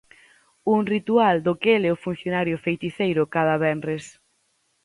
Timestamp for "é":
1.89-1.91